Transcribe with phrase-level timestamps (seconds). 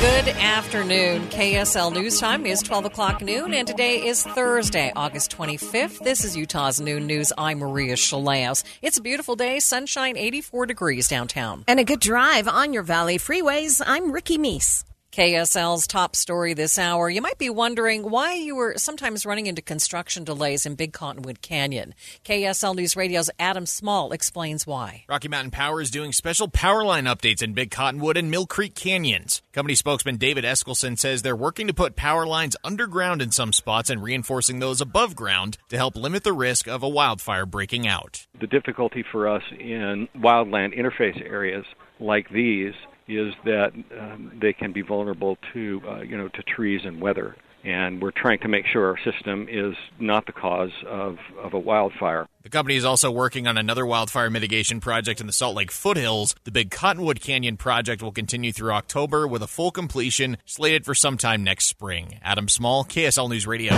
[0.00, 1.22] Good afternoon.
[1.22, 5.98] KSL News Time is 12 o'clock noon, and today is Thursday, August 25th.
[5.98, 7.32] This is Utah's Noon News.
[7.36, 8.62] I'm Maria Shilaos.
[8.80, 11.64] It's a beautiful day, sunshine 84 degrees downtown.
[11.66, 13.82] And a good drive on your valley freeways.
[13.84, 14.84] I'm Ricky Meese.
[15.10, 17.08] KSL's top story this hour.
[17.08, 21.40] You might be wondering why you were sometimes running into construction delays in Big Cottonwood
[21.40, 21.94] Canyon.
[22.24, 25.04] KSL News Radio's Adam Small explains why.
[25.08, 28.74] Rocky Mountain Power is doing special power line updates in Big Cottonwood and Mill Creek
[28.74, 29.40] Canyons.
[29.52, 33.90] Company spokesman David Eskelsen says they're working to put power lines underground in some spots
[33.90, 38.26] and reinforcing those above ground to help limit the risk of a wildfire breaking out.
[38.38, 41.64] The difficulty for us in wildland interface areas
[41.98, 42.74] like these
[43.08, 47.36] is that um, they can be vulnerable to uh, you know to trees and weather
[47.64, 51.58] and we're trying to make sure our system is not the cause of, of a
[51.58, 52.26] wildfire.
[52.42, 56.34] The company is also working on another wildfire mitigation project in the Salt Lake foothills.
[56.44, 60.94] The Big Cottonwood Canyon project will continue through October with a full completion slated for
[60.94, 62.18] sometime next spring.
[62.22, 63.74] Adam Small, KSL News Radio.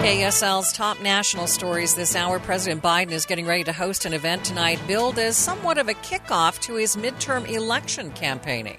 [0.00, 2.38] KSL's top national stories this hour.
[2.38, 5.92] President Biden is getting ready to host an event tonight billed as somewhat of a
[5.92, 8.78] kickoff to his midterm election campaigning.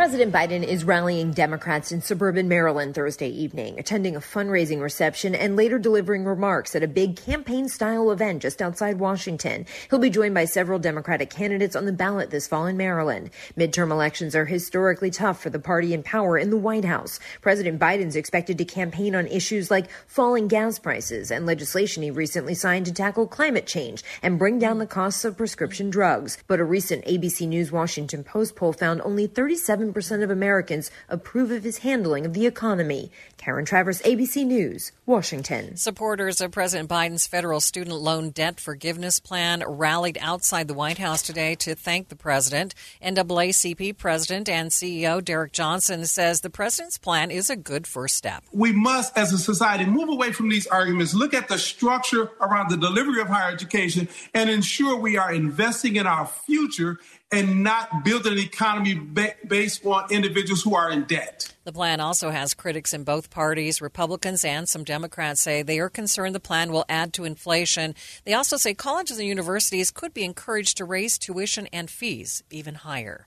[0.00, 5.56] President Biden is rallying Democrats in suburban Maryland Thursday evening, attending a fundraising reception and
[5.56, 9.66] later delivering remarks at a big campaign style event just outside Washington.
[9.90, 13.28] He'll be joined by several Democratic candidates on the ballot this fall in Maryland.
[13.58, 17.20] Midterm elections are historically tough for the party in power in the White House.
[17.42, 22.54] President Biden's expected to campaign on issues like falling gas prices and legislation he recently
[22.54, 26.38] signed to tackle climate change and bring down the costs of prescription drugs.
[26.46, 31.50] But a recent ABC News Washington Post poll found only 37 percent of Americans approve
[31.50, 33.10] of his handling of the economy.
[33.36, 35.76] Karen Travers, ABC News, Washington.
[35.76, 41.22] Supporters of President Biden's federal student loan debt forgiveness plan rallied outside the White House
[41.22, 42.74] today to thank the president.
[43.02, 48.44] NAACP president and CEO Derrick Johnson says the president's plan is a good first step.
[48.52, 52.70] We must, as a society, move away from these arguments, look at the structure around
[52.70, 56.98] the delivery of higher education, and ensure we are investing in our future
[57.32, 61.54] and not build an economy ba- based on individuals who are in debt.
[61.64, 63.80] The plan also has critics in both parties.
[63.80, 67.94] Republicans and some Democrats say they are concerned the plan will add to inflation.
[68.24, 72.74] They also say colleges and universities could be encouraged to raise tuition and fees even
[72.76, 73.26] higher.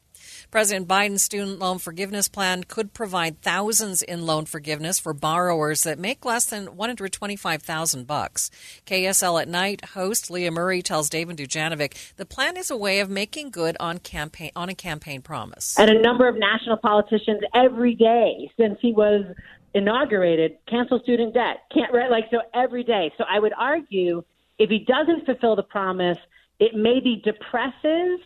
[0.54, 5.98] President Biden's student loan forgiveness plan could provide thousands in loan forgiveness for borrowers that
[5.98, 8.52] make less than 125,000 bucks.
[8.86, 13.10] KSL at Night host Leah Murray tells David Dujanovic the plan is a way of
[13.10, 15.76] making good on campaign on a campaign promise.
[15.80, 19.26] And a number of national politicians every day since he was
[19.74, 21.64] inaugurated cancel student debt.
[21.74, 23.12] Can't right like so every day.
[23.18, 24.24] So I would argue
[24.60, 26.20] if he doesn't fulfill the promise,
[26.60, 28.20] it maybe depresses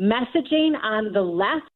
[0.00, 1.70] messaging on the left.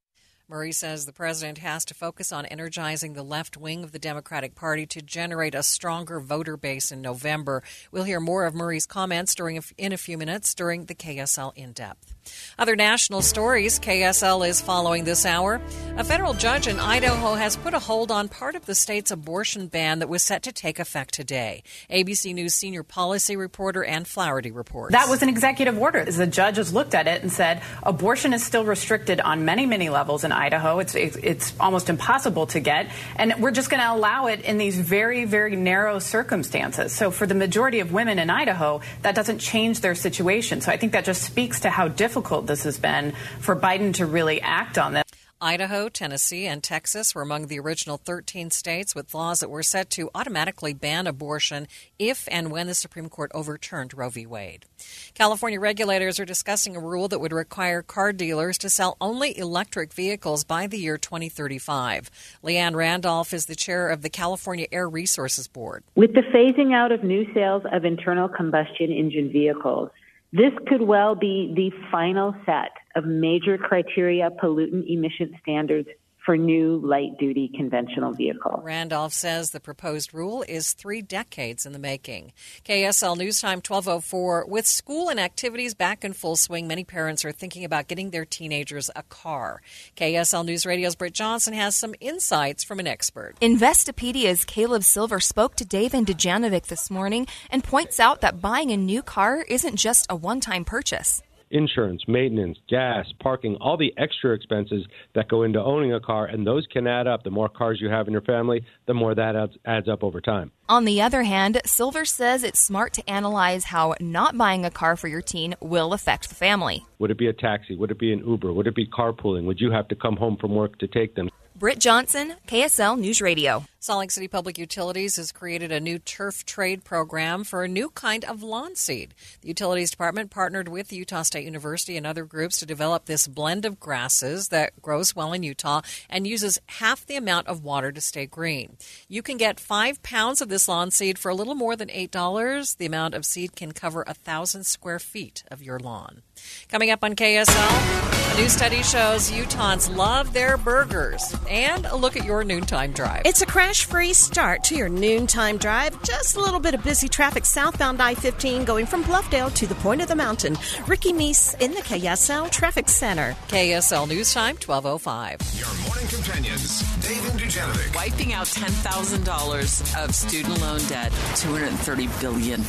[0.48, 4.56] Murray says the president has to focus on energizing the left wing of the Democratic
[4.56, 7.62] Party to generate a stronger voter base in November.
[7.92, 11.70] We'll hear more of Murray's comments during in a few minutes during the KSL in
[11.72, 12.16] depth.
[12.59, 15.61] Other national stories KSL is following this hour.
[15.97, 19.67] A federal judge in Idaho has put a hold on part of the state's abortion
[19.67, 21.62] ban that was set to take effect today.
[21.91, 24.93] ABC News senior policy reporter Anne Flaherty reports.
[24.93, 26.05] That was an executive order.
[26.05, 29.88] The judge has looked at it and said abortion is still restricted on many, many
[29.88, 30.79] levels in Idaho.
[30.79, 32.88] It's, it's, it's almost impossible to get.
[33.17, 36.93] And we're just going to allow it in these very, very narrow circumstances.
[36.93, 40.61] So for the majority of women in Idaho, that doesn't change their situation.
[40.61, 43.94] So I think that just speaks to how difficult difficult this has been for Biden
[43.94, 45.05] to really act on this.
[45.43, 49.88] Idaho, Tennessee, and Texas were among the original 13 states with laws that were set
[49.93, 51.67] to automatically ban abortion
[51.99, 54.26] if and when the Supreme Court overturned Roe v.
[54.26, 54.67] Wade.
[55.14, 59.94] California regulators are discussing a rule that would require car dealers to sell only electric
[59.94, 62.11] vehicles by the year 2035.
[62.43, 65.84] Liane Randolph is the chair of the California Air Resources Board.
[65.94, 69.88] With the phasing out of new sales of internal combustion engine vehicles,
[70.32, 75.88] this could well be the final set of major criteria pollutant emission standards
[76.31, 78.61] for new light duty conventional vehicles.
[78.62, 82.32] Randolph says the proposed rule is three decades in the making.
[82.65, 84.47] KSL News Time 1204.
[84.47, 88.25] With school and activities back in full swing, many parents are thinking about getting their
[88.25, 89.61] teenagers a car.
[89.97, 93.35] KSL News Radio's Britt Johnson has some insights from an expert.
[93.41, 98.71] Investopedia's Caleb Silver spoke to Dave and Dujanovic this morning and points out that buying
[98.71, 103.93] a new car isn't just a one time purchase insurance, maintenance, gas, parking, all the
[103.97, 107.23] extra expenses that go into owning a car, and those can add up.
[107.25, 110.20] The more cars you have in your family, the more that adds, adds up over
[110.20, 110.52] time.
[110.69, 114.97] On the other hand, Silver says it's smart to analyze how not buying a car
[114.97, 116.87] for your teen will affect the family.
[116.99, 117.76] Would it be a taxi?
[117.76, 118.52] Would it be an Uber?
[118.52, 119.44] Would it be carpooling?
[119.44, 121.29] Would you have to come home from work to take them?
[121.61, 123.67] Britt Johnson, KSL News Radio.
[123.81, 127.91] Salt Lake City Public Utilities has created a new turf trade program for a new
[127.91, 129.12] kind of lawn seed.
[129.43, 133.67] The Utilities Department partnered with Utah State University and other groups to develop this blend
[133.67, 138.01] of grasses that grows well in Utah and uses half the amount of water to
[138.01, 138.79] stay green.
[139.07, 142.79] You can get five pounds of this lawn seed for a little more than $8.
[142.79, 146.23] The amount of seed can cover a thousand square feet of your lawn.
[146.69, 152.16] Coming up on KSL, a new study shows Utahns love their burgers and a look
[152.16, 153.22] at your noontime drive.
[153.25, 156.00] It's a crash free start to your noontime drive.
[156.04, 159.75] Just a little bit of busy traffic southbound I 15 going from Bluffdale to the
[159.76, 160.56] point of the mountain.
[160.87, 163.34] Ricky Meese in the KSL Traffic Center.
[163.48, 165.40] KSL News Time 1205.
[165.58, 167.96] Your morning companions, Dave and Dujanovic.
[167.96, 172.60] Wiping out $10,000 of student loan debt, $230 billion.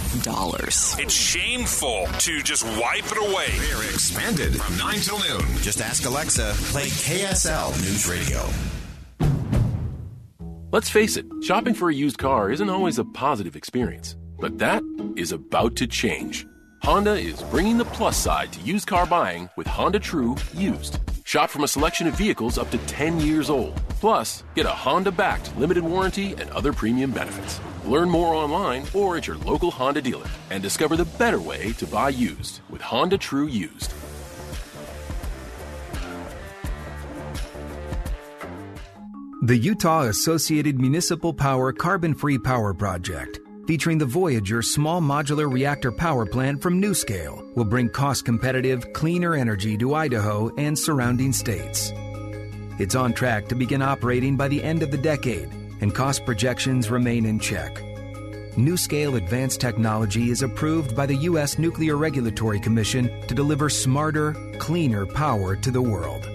[0.99, 3.51] It's shameful to just wipe it away.
[3.61, 5.45] They're expanded from 9 till noon.
[5.57, 8.49] Just ask Alexa, play KSL News Radio.
[10.71, 14.15] Let's face it, shopping for a used car isn't always a positive experience.
[14.39, 14.81] But that
[15.15, 16.47] is about to change.
[16.81, 20.97] Honda is bringing the plus side to used car buying with Honda True Used.
[21.31, 23.81] Shop from a selection of vehicles up to 10 years old.
[24.01, 27.61] Plus, get a Honda backed limited warranty and other premium benefits.
[27.85, 31.87] Learn more online or at your local Honda dealer and discover the better way to
[31.87, 33.93] buy used with Honda True Used.
[39.43, 43.39] The Utah Associated Municipal Power Carbon Free Power Project,
[43.71, 49.33] featuring the Voyager small modular reactor power plant from NuScale, will bring cost competitive, cleaner
[49.33, 51.93] energy to Idaho and surrounding states.
[52.79, 55.47] It's on track to begin operating by the end of the decade,
[55.79, 57.75] and cost projections remain in check.
[58.57, 61.57] NuScale Advanced Technology is approved by the U.S.
[61.57, 66.25] Nuclear Regulatory Commission to deliver smarter, cleaner power to the world.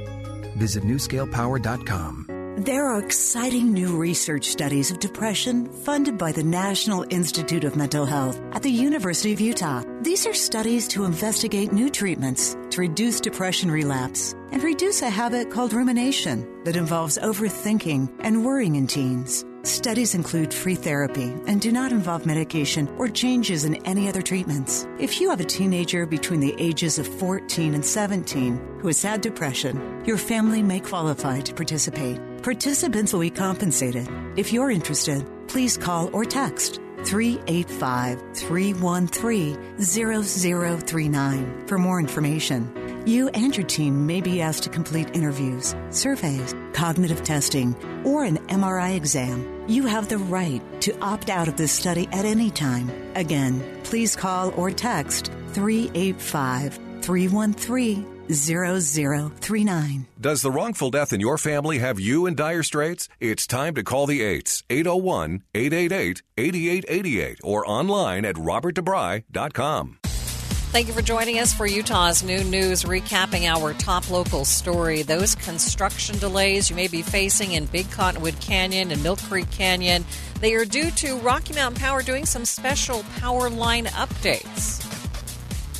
[0.56, 2.25] Visit nuscalepower.com.
[2.66, 8.04] There are exciting new research studies of depression funded by the National Institute of Mental
[8.04, 9.84] Health at the University of Utah.
[10.00, 15.48] These are studies to investigate new treatments to reduce depression relapse and reduce a habit
[15.48, 19.44] called rumination that involves overthinking and worrying in teens.
[19.62, 24.88] Studies include free therapy and do not involve medication or changes in any other treatments.
[24.98, 29.20] If you have a teenager between the ages of 14 and 17 who has had
[29.20, 32.20] depression, your family may qualify to participate.
[32.46, 34.08] Participants will be compensated.
[34.36, 43.02] If you're interested, please call or text 385 313 0039 for more information.
[43.04, 47.74] You and your team may be asked to complete interviews, surveys, cognitive testing,
[48.04, 49.64] or an MRI exam.
[49.66, 52.92] You have the right to opt out of this study at any time.
[53.16, 60.06] Again, please call or text 385 313 0039.
[60.20, 63.08] Does the wrongful death in your family have you in dire straits?
[63.20, 69.98] It's time to call the 8s, 801 888 8888, or online at robertdebry.com.
[70.76, 75.02] Thank you for joining us for Utah's Noon News, recapping our top local story.
[75.02, 80.04] Those construction delays you may be facing in Big Cottonwood Canyon and Mill Creek Canyon,
[80.40, 84.85] they are due to Rocky Mountain Power doing some special power line updates.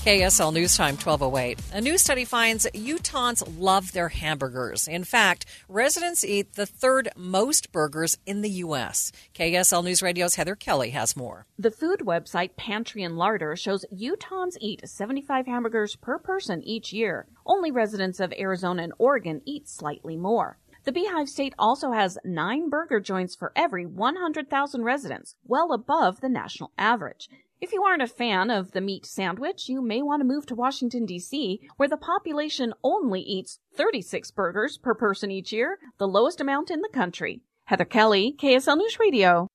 [0.06, 1.58] KSL News Time 1208.
[1.72, 4.86] A new study finds Utahns love their hamburgers.
[4.86, 9.10] In fact, residents eat the third most burgers in the U.S.
[9.34, 11.44] KSL News Radio's Heather Kelly has more.
[11.58, 17.26] The food website Pantry and Larder shows Utahns eat 75 hamburgers per person each year.
[17.44, 20.56] Only residents of Arizona and Oregon eat slightly more.
[20.84, 26.28] The Beehive State also has nine burger joints for every 100,000 residents, well above the
[26.28, 27.28] national average.
[27.66, 30.54] If you aren't a fan of the meat sandwich, you may want to move to
[30.54, 36.40] Washington, D.C., where the population only eats 36 burgers per person each year, the lowest
[36.40, 37.40] amount in the country.
[37.64, 39.48] Heather Kelly, KSL News Radio.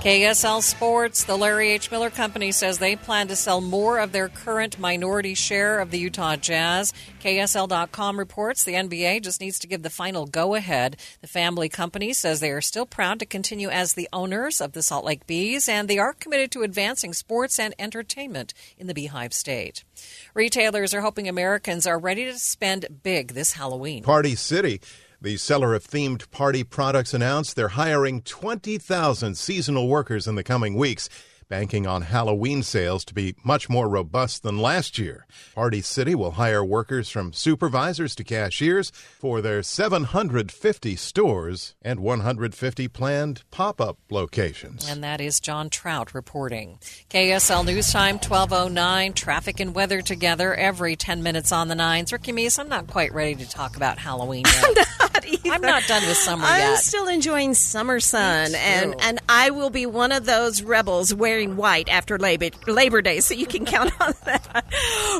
[0.00, 1.90] KSL Sports, the Larry H.
[1.90, 5.98] Miller Company says they plan to sell more of their current minority share of the
[5.98, 6.94] Utah Jazz.
[7.22, 10.96] KSL.com reports the NBA just needs to give the final go ahead.
[11.20, 14.82] The family company says they are still proud to continue as the owners of the
[14.82, 19.34] Salt Lake Bees, and they are committed to advancing sports and entertainment in the Beehive
[19.34, 19.84] State.
[20.32, 24.02] Retailers are hoping Americans are ready to spend big this Halloween.
[24.02, 24.80] Party City
[25.22, 30.74] the seller of themed party products announced they're hiring 20,000 seasonal workers in the coming
[30.74, 31.10] weeks
[31.50, 35.26] banking on Halloween sales to be much more robust than last year.
[35.54, 42.88] Party City will hire workers from supervisors to cashiers for their 750 stores and 150
[42.88, 44.88] planned pop up locations.
[44.88, 46.78] And that is John Trout reporting.
[47.10, 52.12] KSL News Time 1209, traffic and weather together every 10 minutes on the nines.
[52.12, 54.86] Ricky Meese, I'm not quite ready to talk about Halloween yet.
[55.00, 55.50] not either.
[55.50, 56.78] I'm not done with summer I'm yet.
[56.78, 61.88] still enjoying summer sun, and and I will be one of those rebels wearing white
[61.88, 64.64] after Labor Labor Day, so you can count on that.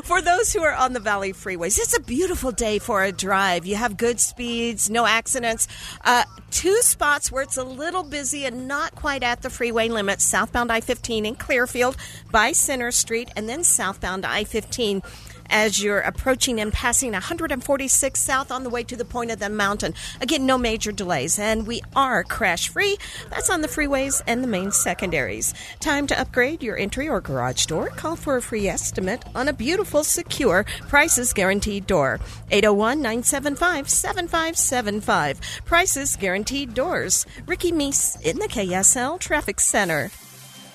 [0.03, 3.65] For those who are on the Valley freeways, it's a beautiful day for a drive.
[3.65, 5.67] You have good speeds, no accidents.
[6.03, 10.21] Uh, two spots where it's a little busy and not quite at the freeway limit:
[10.21, 11.97] southbound I-15 in Clearfield
[12.29, 15.03] by Center Street, and then southbound I-15
[15.51, 19.49] as you're approaching and passing 146 south on the way to the point of the
[19.49, 19.93] mountain.
[20.21, 22.97] Again, no major delays, and we are crash free.
[23.29, 25.53] That's on the freeways and the main secondaries.
[25.79, 27.89] Time to upgrade your entry or garage door.
[27.89, 32.19] Call for a free estimate on a beautiful, secure, prices guaranteed door.
[32.49, 35.41] 801 975 7575.
[35.65, 37.25] Prices guaranteed doors.
[37.45, 40.09] Ricky Meese in the KSL Traffic Center.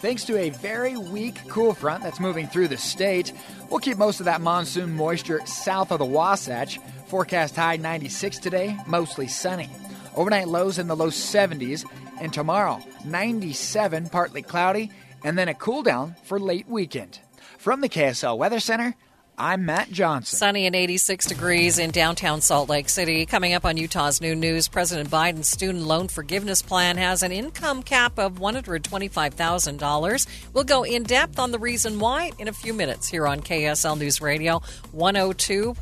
[0.06, 3.32] Thanks to a very weak cool front that's moving through the state,
[3.68, 6.78] we'll keep most of that monsoon moisture south of the Wasatch.
[7.08, 9.68] Forecast high 96 today, mostly sunny.
[10.14, 11.84] Overnight lows in the low 70s,
[12.20, 14.92] and tomorrow 97, partly cloudy,
[15.24, 17.18] and then a cool down for late weekend.
[17.58, 18.94] From the KSL Weather Center,
[19.38, 20.38] I'm Matt Johnson.
[20.38, 23.26] Sunny and 86 degrees in downtown Salt Lake City.
[23.26, 27.82] Coming up on Utah's Noon News, President Biden's student loan forgiveness plan has an income
[27.82, 30.26] cap of $125,000.
[30.54, 33.98] We'll go in depth on the reason why in a few minutes here on KSL
[33.98, 34.60] News Radio,
[34.96, 35.74] 102.7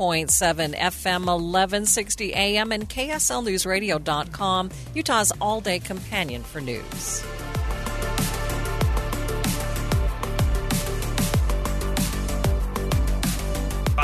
[0.75, 7.23] FM, 1160 AM, and KSLNewsRadio.com, Utah's all day companion for news.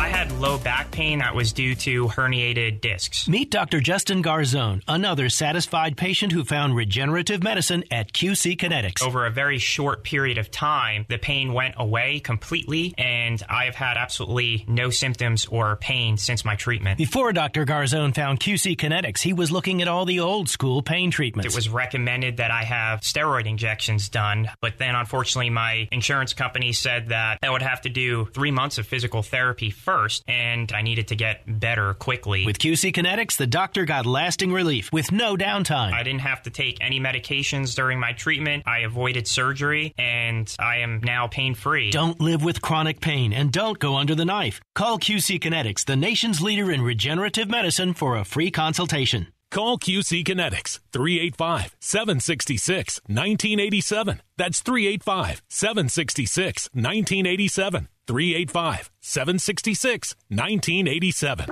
[0.01, 3.29] I had low back pain that was due to herniated discs.
[3.29, 3.81] Meet Dr.
[3.81, 9.03] Justin Garzone, another satisfied patient who found regenerative medicine at QC Kinetics.
[9.03, 13.75] Over a very short period of time, the pain went away completely, and I have
[13.75, 16.97] had absolutely no symptoms or pain since my treatment.
[16.97, 17.67] Before Dr.
[17.67, 21.53] Garzone found QC Kinetics, he was looking at all the old school pain treatments.
[21.53, 26.73] It was recommended that I have steroid injections done, but then unfortunately, my insurance company
[26.73, 29.90] said that I would have to do three months of physical therapy first,
[30.27, 32.47] and I needed to get better quickly.
[32.47, 35.93] With QC Kinetics, the doctor got lasting relief with no downtime.
[35.93, 38.65] I didn't have to take any medications during my treatment.
[38.67, 41.91] I avoided surgery, and I am now pain free.
[41.91, 44.61] Don't live with chronic pain and don't go under the knife.
[44.75, 49.29] Call QC Kinetics, the nation's leader in regenerative medicine, for a free consultation.
[49.51, 54.23] Call QC Kinetics 385 766 1987.
[54.37, 57.89] That's 385 766 1987.
[58.11, 61.47] 385 766 1987.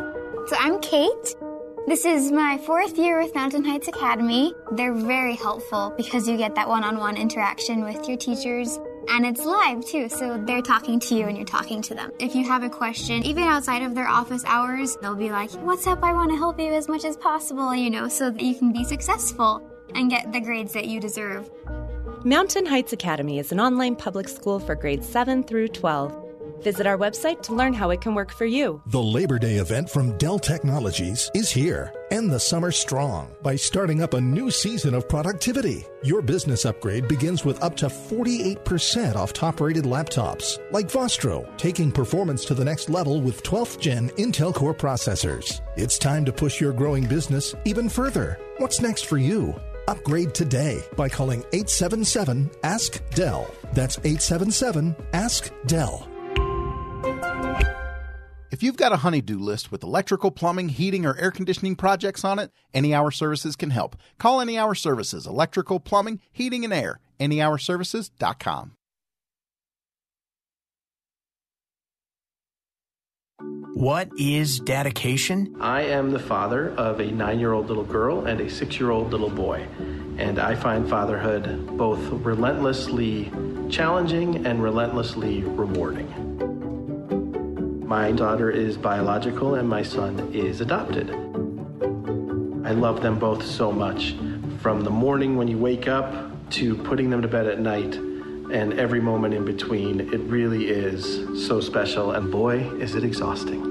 [0.49, 1.37] So I'm Kate.
[1.87, 4.53] This is my fourth year with Mountain Heights Academy.
[4.73, 8.77] They're very helpful because you get that one on one interaction with your teachers.
[9.09, 12.11] And it's live too, so they're talking to you and you're talking to them.
[12.19, 15.87] If you have a question, even outside of their office hours, they'll be like, What's
[15.87, 16.03] up?
[16.03, 18.73] I want to help you as much as possible, you know, so that you can
[18.73, 19.63] be successful
[19.95, 21.49] and get the grades that you deserve.
[22.25, 26.28] Mountain Heights Academy is an online public school for grades 7 through 12.
[26.63, 28.83] Visit our website to learn how it can work for you.
[28.87, 31.93] The Labor Day event from Dell Technologies is here.
[32.11, 35.85] End the summer strong by starting up a new season of productivity.
[36.03, 41.93] Your business upgrade begins with up to 48% off top rated laptops, like Vostro, taking
[41.93, 45.61] performance to the next level with 12th gen Intel Core processors.
[45.77, 48.39] It's time to push your growing business even further.
[48.57, 49.55] What's next for you?
[49.87, 53.55] Upgrade today by calling 877 Ask Dell.
[53.73, 56.09] That's 877 Ask Dell.
[58.59, 62.41] If you've got a honeydew list with electrical, plumbing, heating, or air conditioning projects on
[62.41, 63.95] it, Any Hour Services can help.
[64.19, 66.99] Call Any Hour Services, electrical, plumbing, heating, and air.
[67.21, 68.73] AnyHourServices.com.
[73.75, 75.55] What is dedication?
[75.61, 78.91] I am the father of a nine year old little girl and a six year
[78.91, 79.69] old little boy.
[80.19, 83.31] And I find fatherhood both relentlessly
[83.71, 86.28] challenging and relentlessly rewarding.
[87.89, 91.09] My daughter is biological and my son is adopted.
[92.63, 94.15] I love them both so much.
[94.59, 98.75] From the morning when you wake up to putting them to bed at night and
[98.79, 102.11] every moment in between, it really is so special.
[102.11, 103.63] And boy, is it exhausting.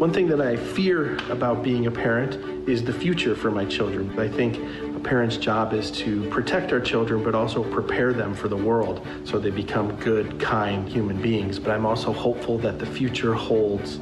[0.00, 2.34] One thing that I fear about being a parent
[2.68, 4.18] is the future for my children.
[4.18, 4.56] I think
[5.04, 9.38] parent's job is to protect our children, but also prepare them for the world so
[9.38, 11.58] they become good, kind human beings.
[11.58, 13.96] But I'm also hopeful that the future holds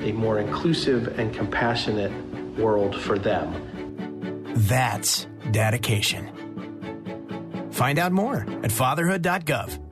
[0.00, 2.12] a more inclusive and compassionate
[2.56, 4.44] world for them.
[4.54, 6.30] That's dedication.
[7.70, 9.83] Find out more at fatherhood.gov.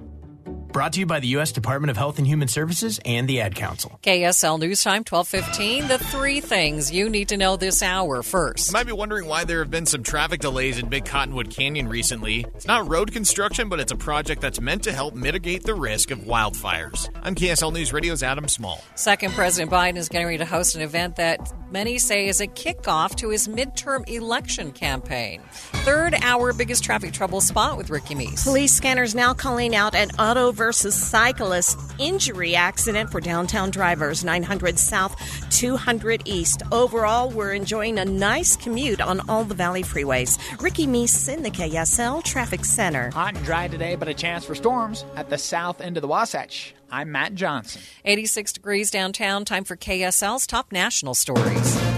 [0.72, 1.52] Brought to you by the U.S.
[1.52, 4.00] Department of Health and Human Services and the Ad Council.
[4.02, 5.86] KSL News Time 1215.
[5.86, 8.68] The three things you need to know this hour first.
[8.68, 11.88] You might be wondering why there have been some traffic delays in Big Cottonwood Canyon
[11.88, 12.46] recently.
[12.54, 16.10] It's not road construction, but it's a project that's meant to help mitigate the risk
[16.10, 17.06] of wildfires.
[17.22, 18.82] I'm KSL News Radio's Adam Small.
[18.94, 22.46] Second, President Biden is getting ready to host an event that many say is a
[22.46, 25.42] kickoff to his midterm election campaign.
[25.52, 28.44] Third, our biggest traffic trouble spot with Ricky Meese.
[28.44, 34.78] Police scanners now calling out an auto versus cyclist injury accident for downtown drivers 900
[34.78, 35.12] South,
[35.50, 36.62] 200 East.
[36.71, 40.38] Overall, we're enjoying a nice commute on all the Valley freeways.
[40.62, 43.11] Ricky Meese in the KSL Traffic Center.
[43.11, 46.07] Hot and dry today, but a chance for storms at the south end of the
[46.07, 46.75] Wasatch.
[46.92, 47.83] I'm Matt Johnson.
[48.04, 49.45] 86 degrees downtown.
[49.45, 51.91] Time for KSL's top national stories.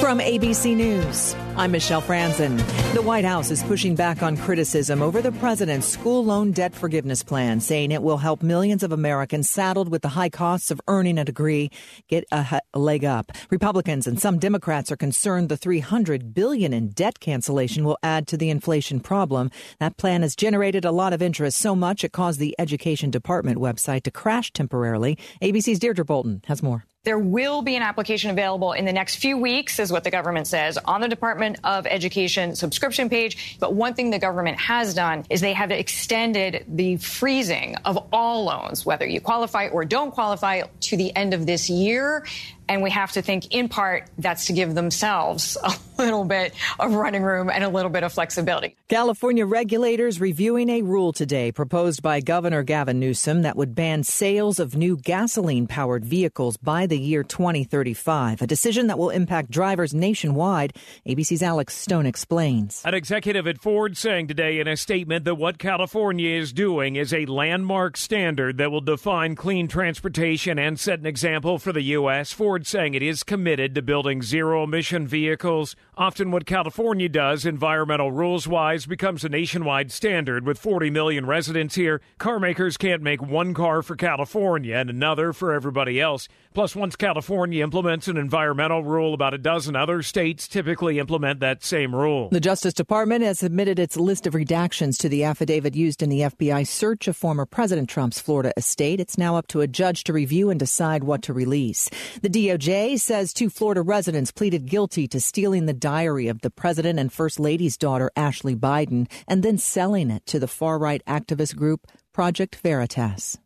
[0.00, 2.56] From ABC News, I'm Michelle Franzen.
[2.94, 7.22] The White House is pushing back on criticism over the president's school loan debt forgiveness
[7.22, 11.18] plan, saying it will help millions of Americans saddled with the high costs of earning
[11.18, 11.70] a degree
[12.08, 13.30] get a, leg up.
[13.50, 18.38] Republicans and some Democrats are concerned the 300 billion in debt cancellation will add to
[18.38, 19.50] the inflation problem.
[19.80, 23.58] That plan has generated a lot of interest, so much it caused the Education Department
[23.58, 25.18] website to crash temporarily.
[25.42, 26.86] ABC's Deirdre Bolton has more.
[27.02, 30.46] There will be an application available in the next few weeks, is what the government
[30.46, 33.56] says, on the Department of Education subscription page.
[33.58, 38.44] But one thing the government has done is they have extended the freezing of all
[38.44, 42.26] loans, whether you qualify or don't qualify, to the end of this year.
[42.70, 46.94] And we have to think, in part, that's to give themselves a little bit of
[46.94, 48.76] running room and a little bit of flexibility.
[48.88, 54.60] California regulators reviewing a rule today proposed by Governor Gavin Newsom that would ban sales
[54.60, 59.92] of new gasoline powered vehicles by the year 2035, a decision that will impact drivers
[59.92, 60.76] nationwide.
[61.08, 62.82] ABC's Alex Stone explains.
[62.84, 67.12] An executive at Ford saying today in a statement that what California is doing is
[67.12, 72.32] a landmark standard that will define clean transportation and set an example for the U.S.
[72.62, 75.74] Saying it is committed to building zero emission vehicles.
[75.96, 80.46] Often, what California does, environmental rules wise, becomes a nationwide standard.
[80.46, 85.32] With 40 million residents here, car makers can't make one car for California and another
[85.32, 86.28] for everybody else.
[86.52, 91.62] Plus, once California implements an environmental rule, about a dozen other states typically implement that
[91.62, 92.28] same rule.
[92.30, 96.22] The Justice Department has submitted its list of redactions to the affidavit used in the
[96.22, 98.98] FBI search of former President Trump's Florida estate.
[98.98, 101.88] It's now up to a judge to review and decide what to release.
[102.20, 106.98] The DOJ says two Florida residents pleaded guilty to stealing the diary of the president
[106.98, 111.54] and first lady's daughter, Ashley Biden, and then selling it to the far right activist
[111.54, 113.38] group Project Veritas.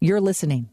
[0.00, 0.68] You're listening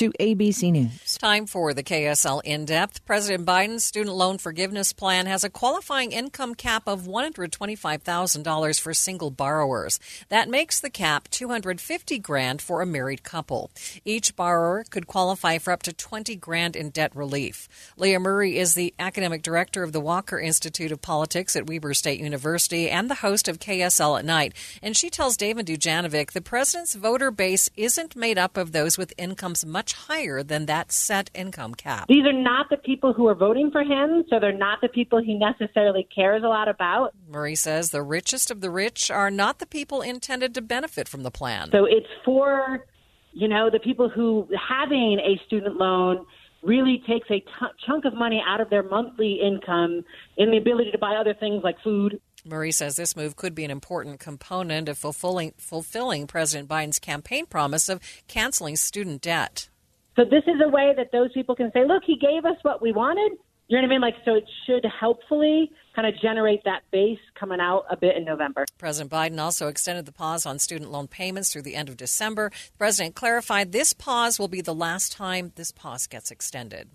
[0.00, 1.18] to ABC News.
[1.18, 3.04] Time for the KSL in depth.
[3.04, 9.30] President Biden's student loan forgiveness plan has a qualifying income cap of $125,000 for single
[9.30, 10.00] borrowers.
[10.30, 13.70] That makes the cap 250 grand for a married couple.
[14.02, 17.68] Each borrower could qualify for up to 20 grand in debt relief.
[17.98, 22.20] Leah Murray is the academic director of the Walker Institute of Politics at Weber State
[22.20, 24.54] University and the host of KSL at Night.
[24.82, 29.12] And she tells David Dujanovic the president's voter base isn't made up of those with
[29.18, 32.06] incomes much higher than that set income cap.
[32.08, 35.22] These are not the people who are voting for him, so they're not the people
[35.22, 37.14] he necessarily cares a lot about.
[37.28, 41.22] Murray says the richest of the rich are not the people intended to benefit from
[41.22, 41.70] the plan.
[41.72, 42.86] So it's for,
[43.32, 46.26] you know, the people who having a student loan
[46.62, 47.46] really takes a t-
[47.86, 50.04] chunk of money out of their monthly income
[50.36, 52.20] in the ability to buy other things like food.
[52.44, 57.46] Murray says this move could be an important component of fulfilling, fulfilling President Biden's campaign
[57.46, 59.68] promise of canceling student debt.
[60.20, 62.82] So this is a way that those people can say, look, he gave us what
[62.82, 63.38] we wanted.
[63.68, 64.00] You know what I mean?
[64.02, 68.26] Like, so it should helpfully kind of generate that base coming out a bit in
[68.26, 68.66] November.
[68.76, 72.50] President Biden also extended the pause on student loan payments through the end of December.
[72.50, 76.90] The president clarified this pause will be the last time this pause gets extended.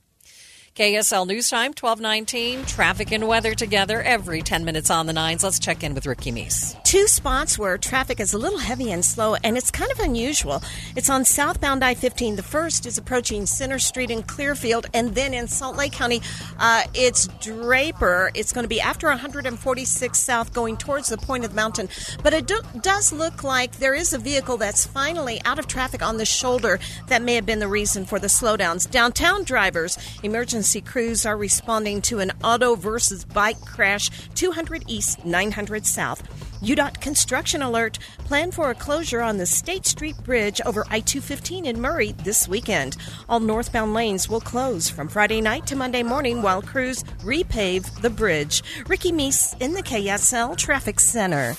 [0.75, 2.65] KSL News Time, 1219.
[2.65, 5.41] Traffic and weather together every 10 minutes on the nines.
[5.41, 6.75] Let's check in with Ricky Meese.
[6.83, 10.61] Two spots where traffic is a little heavy and slow, and it's kind of unusual.
[10.97, 12.35] It's on southbound I 15.
[12.35, 16.21] The first is approaching Center Street in Clearfield, and then in Salt Lake County,
[16.59, 18.31] uh, it's Draper.
[18.33, 21.87] It's going to be after 146 South going towards the point of the mountain.
[22.21, 26.03] But it do- does look like there is a vehicle that's finally out of traffic
[26.03, 28.91] on the shoulder that may have been the reason for the slowdowns.
[28.91, 35.23] Downtown drivers, emergency emergency crews are responding to an auto versus bike crash 200 East,
[35.23, 36.23] 900 South.
[36.63, 37.99] UDOT construction alert.
[38.25, 42.47] Plan for a closure on the State Street Bridge over I 215 in Murray this
[42.47, 42.97] weekend.
[43.29, 48.09] All northbound lanes will close from Friday night to Monday morning while crews repave the
[48.09, 48.63] bridge.
[48.87, 51.55] Ricky Meese in the KSL Traffic Center.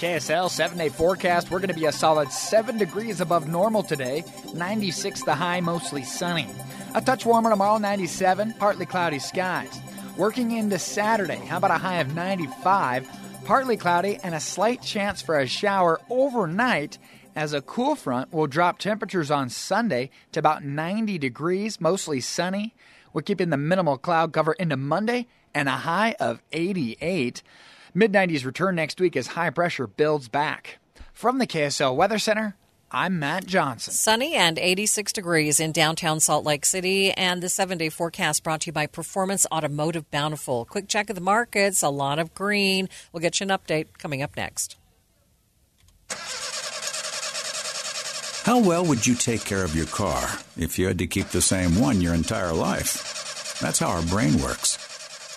[0.00, 1.52] KSL seven day forecast.
[1.52, 4.24] We're going to be a solid 7 degrees above normal today.
[4.52, 6.48] 96 the high, mostly sunny.
[6.96, 9.80] A touch warmer tomorrow, 97, partly cloudy skies.
[10.16, 13.08] Working into Saturday, how about a high of 95?
[13.44, 16.98] Partly cloudy and a slight chance for a shower overnight
[17.34, 22.76] as a cool front will drop temperatures on Sunday to about 90 degrees, mostly sunny.
[23.12, 27.42] We're keeping the minimal cloud cover into Monday and a high of 88.
[27.92, 30.78] Mid 90s return next week as high pressure builds back.
[31.12, 32.56] From the KSL Weather Center,
[32.94, 33.92] I'm Matt Johnson.
[33.92, 37.10] Sunny and 86 degrees in downtown Salt Lake City.
[37.10, 40.64] And the seven day forecast brought to you by Performance Automotive Bountiful.
[40.64, 42.88] Quick check of the markets, a lot of green.
[43.12, 44.76] We'll get you an update coming up next.
[48.44, 51.42] How well would you take care of your car if you had to keep the
[51.42, 53.58] same one your entire life?
[53.60, 54.78] That's how our brain works.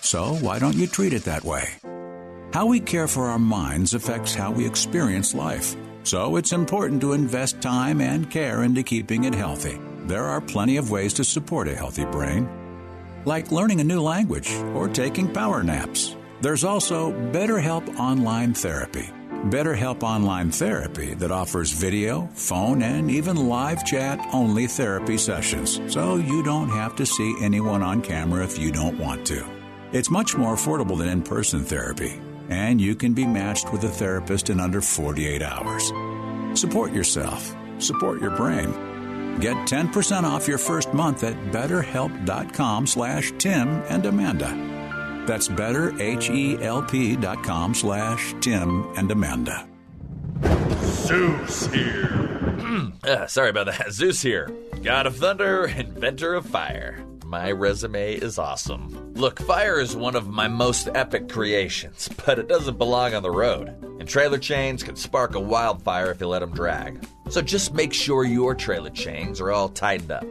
[0.06, 1.74] So why don't you treat it that way?
[2.52, 5.74] How we care for our minds affects how we experience life.
[6.02, 9.78] So it's important to invest time and care into keeping it healthy.
[10.06, 12.48] There are plenty of ways to support a healthy brain,
[13.24, 16.16] like learning a new language or taking power naps.
[16.40, 19.10] There's also BetterHelp Online Therapy.
[19.50, 26.16] BetterHelp Online Therapy that offers video, phone, and even live chat only therapy sessions, so
[26.16, 29.46] you don't have to see anyone on camera if you don't want to.
[29.92, 33.88] It's much more affordable than in person therapy and you can be matched with a
[33.88, 35.92] therapist in under 48 hours.
[36.58, 37.54] Support yourself.
[37.78, 38.72] Support your brain.
[39.40, 45.24] Get 10% off your first month at betterhelp.com slash Tim and Amanda.
[45.26, 49.68] That's betterhelp.com slash Tim and Amanda.
[50.82, 52.94] Zeus here.
[53.04, 53.86] uh, sorry about that.
[53.92, 54.50] Zeus here.
[54.82, 57.04] God of thunder, inventor of fire.
[57.24, 59.07] My resume is awesome.
[59.18, 63.32] Look, fire is one of my most epic creations, but it doesn't belong on the
[63.32, 63.66] road.
[63.98, 67.04] And trailer chains can spark a wildfire if you let them drag.
[67.28, 70.24] So just make sure your trailer chains are all tightened up.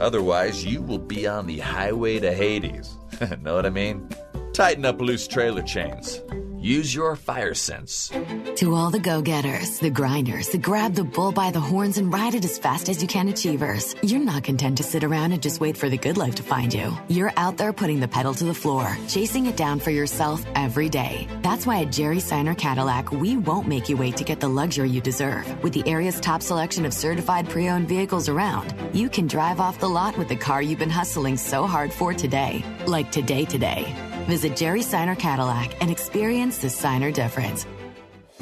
[0.00, 2.96] Otherwise, you will be on the highway to Hades.
[3.42, 4.08] know what I mean?
[4.54, 6.22] Tighten up loose trailer chains.
[6.62, 8.12] Use your fire sense.
[8.56, 12.12] To all the go getters, the grinders, the grab the bull by the horns and
[12.12, 15.42] ride it as fast as you can achievers, you're not content to sit around and
[15.42, 16.94] just wait for the good life to find you.
[17.08, 20.90] You're out there putting the pedal to the floor, chasing it down for yourself every
[20.90, 21.26] day.
[21.40, 24.90] That's why at Jerry Seiner Cadillac, we won't make you wait to get the luxury
[24.90, 25.62] you deserve.
[25.62, 29.80] With the area's top selection of certified pre owned vehicles around, you can drive off
[29.80, 32.62] the lot with the car you've been hustling so hard for today.
[32.84, 34.09] Like today, today.
[34.30, 37.66] Visit Jerry Seiner Cadillac and experience the Seiner difference.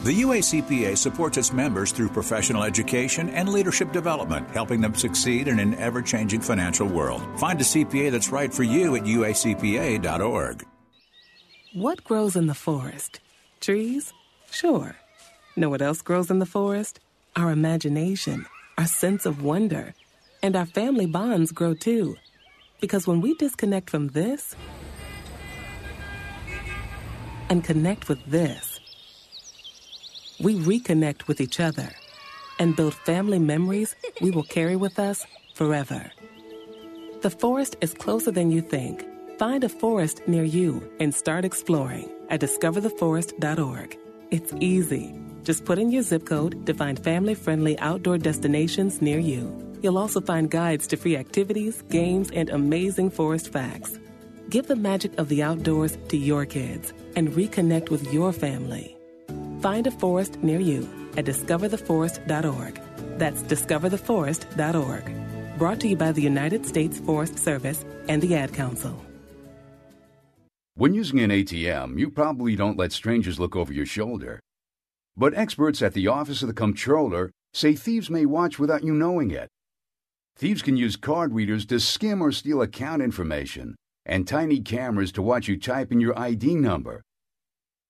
[0.05, 5.59] The UACPA supports its members through professional education and leadership development, helping them succeed in
[5.59, 7.22] an ever changing financial world.
[7.40, 10.66] Find a CPA that's right for you at uacpa.org.
[11.72, 13.20] What grows in the forest?
[13.62, 14.12] Trees?
[14.51, 14.94] Sure.
[15.57, 17.01] Know what else grows in the forest?
[17.35, 18.44] Our imagination,
[18.77, 19.94] our sense of wonder,
[20.42, 22.16] and our family bonds grow too.
[22.79, 24.55] Because when we disconnect from this
[27.50, 28.80] and connect with this,
[30.40, 31.90] we reconnect with each other
[32.58, 36.11] and build family memories we will carry with us forever.
[37.22, 39.04] The forest is closer than you think.
[39.38, 43.98] Find a forest near you and start exploring at discovertheforest.org.
[44.30, 45.14] It's easy.
[45.42, 49.68] Just put in your zip code to find family friendly outdoor destinations near you.
[49.82, 53.98] You'll also find guides to free activities, games, and amazing forest facts.
[54.50, 58.96] Give the magic of the outdoors to your kids and reconnect with your family.
[59.61, 62.80] Find a forest near you at discovertheforest.org.
[63.18, 65.58] That's discovertheforest.org.
[65.58, 68.98] Brought to you by the United States Forest Service and the Ad Council.
[70.76, 74.40] When using an ATM, you probably don't let strangers look over your shoulder.
[75.14, 79.30] But experts at the Office of the Comptroller say thieves may watch without you knowing
[79.30, 79.50] it.
[80.37, 83.74] Thieves can use card readers to skim or steal account information
[84.09, 87.03] and tiny cameras to watch you type in your ID number.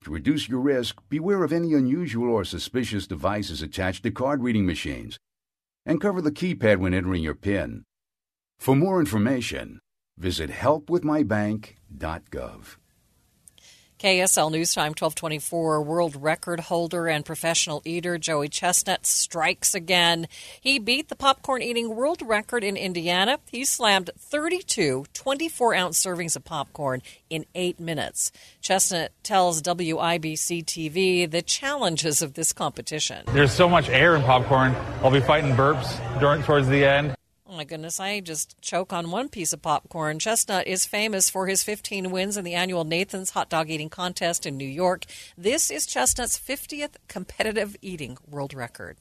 [0.05, 4.67] To reduce your risk, beware of any unusual or suspicious devices attached to card reading
[4.67, 5.17] machines
[5.87, 7.85] and cover the keypad when entering your PIN.
[8.59, 9.81] For more information,
[10.19, 12.77] visit helpwithmybank.gov.
[13.99, 20.29] KSL News Time 1224 world record holder and professional eater Joey Chestnut strikes again.
[20.61, 23.41] He beat the popcorn eating world record in Indiana.
[23.51, 28.31] He slammed 32 24 ounce servings of popcorn in eight minutes.
[28.61, 33.25] Chestnut tells WIBC TV the challenges of this competition.
[33.33, 34.77] There's so much air in popcorn.
[35.03, 37.17] I'll be fighting burps during towards the end.
[37.51, 40.19] Oh my goodness, I just choke on one piece of popcorn.
[40.19, 44.45] Chestnut is famous for his 15 wins in the annual Nathan's Hot Dog Eating Contest
[44.45, 45.07] in New York.
[45.39, 48.99] This is Chestnut's 50th competitive eating world record.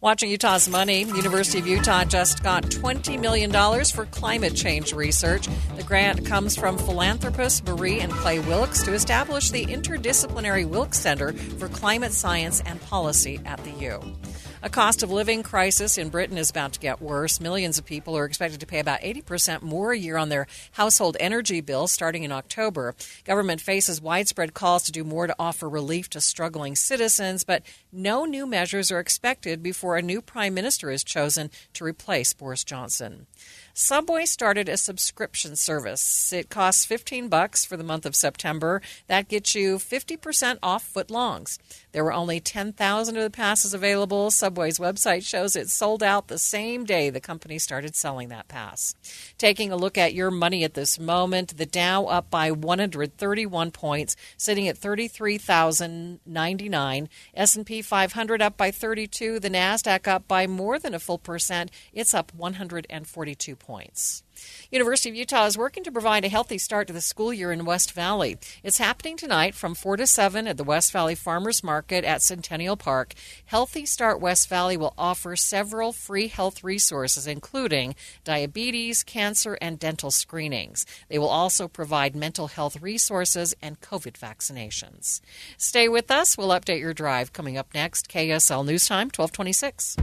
[0.00, 3.52] Watching Utah's money, University of Utah just got $20 million
[3.86, 5.48] for climate change research.
[5.76, 11.32] The grant comes from philanthropists Marie and Clay Wilkes to establish the Interdisciplinary Wilkes Center
[11.32, 14.16] for Climate Science and Policy at the U.
[14.62, 17.40] A cost of living crisis in Britain is about to get worse.
[17.40, 21.16] Millions of people are expected to pay about 80% more a year on their household
[21.18, 22.94] energy bills starting in October.
[23.24, 28.24] Government faces widespread calls to do more to offer relief to struggling citizens, but no
[28.24, 33.26] new measures are expected before a new prime minister is chosen to replace Boris Johnson.
[33.72, 36.32] Subway started a subscription service.
[36.32, 38.82] It costs 15 bucks for the month of September.
[39.06, 41.56] That gets you 50% off footlongs.
[41.92, 44.30] There were only 10,000 of the passes available.
[44.30, 48.94] Subway's website shows it sold out the same day the company started selling that pass.
[49.38, 54.16] Taking a look at your money at this moment, the Dow up by 131 points,
[54.36, 57.08] sitting at 33,099.
[57.34, 59.40] S&P 500 up by 32.
[59.40, 61.70] The Nasdaq up by more than a full percent.
[61.92, 64.22] It's up 142 points.
[64.70, 67.64] University of Utah is working to provide a healthy start to the school year in
[67.64, 68.38] West Valley.
[68.62, 72.76] It's happening tonight from 4 to 7 at the West Valley Farmers Market at Centennial
[72.76, 73.14] Park.
[73.46, 80.10] Healthy Start West Valley will offer several free health resources, including diabetes, cancer, and dental
[80.10, 80.86] screenings.
[81.08, 85.20] They will also provide mental health resources and COVID vaccinations.
[85.56, 86.38] Stay with us.
[86.38, 88.08] We'll update your drive coming up next.
[88.08, 89.96] KSL News Time, 1226.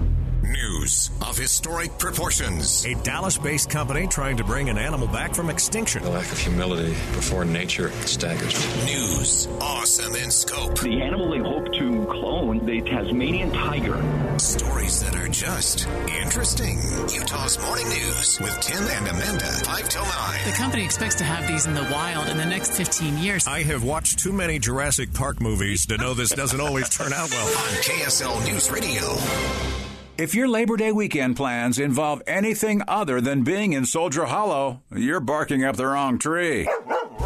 [0.43, 2.85] News of historic proportions.
[2.85, 6.03] A Dallas based company trying to bring an animal back from extinction.
[6.03, 8.85] The lack of humility before nature staggers me.
[8.85, 10.79] News, awesome in scope.
[10.79, 13.97] The animal they hope to clone, the Tasmanian tiger.
[14.39, 15.87] Stories that are just
[16.21, 16.77] interesting.
[17.13, 20.11] Utah's Morning News with Tim and Amanda, 5 till 9.
[20.45, 23.47] The company expects to have these in the wild in the next 15 years.
[23.47, 27.29] I have watched too many Jurassic Park movies to know this doesn't always turn out
[27.31, 27.47] well.
[27.47, 29.76] On KSL News Radio.
[30.17, 35.19] If your Labor Day weekend plans involve anything other than being in Soldier Hollow, you're
[35.19, 36.67] barking up the wrong tree.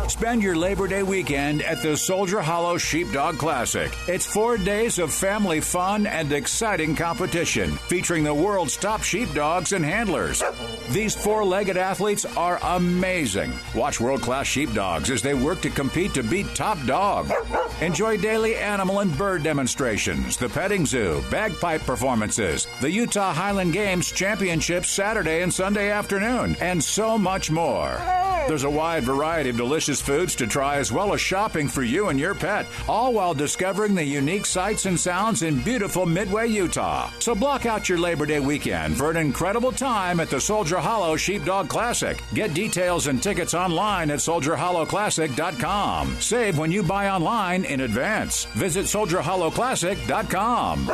[0.08, 3.92] Spend your Labor Day weekend at the Soldier Hollow Sheepdog Classic.
[4.08, 9.84] It's four days of family fun and exciting competition featuring the world's top sheepdogs and
[9.84, 10.44] handlers.
[10.90, 13.54] These four legged athletes are amazing.
[13.74, 17.32] Watch world class sheepdogs as they work to compete to beat top dog.
[17.82, 24.12] Enjoy daily animal and bird demonstrations, the petting zoo, bagpipe performances, the Utah Highland Games
[24.12, 27.98] Championships Saturday and Sunday afternoon, and so much more.
[28.48, 32.10] There's a wide variety of delicious foods to try as well as shopping for you
[32.10, 37.10] and your pet, all while discovering the unique sights and sounds in beautiful Midway, Utah.
[37.18, 41.16] So block out your Labor Day weekend for an incredible time at the Soldier Hollow
[41.16, 42.22] Sheepdog Classic.
[42.36, 46.18] Get details and tickets online at soldierhollowclassic.com.
[46.20, 48.46] Save when you buy online in advance.
[48.46, 50.92] Visit soldierhollowclassic.com.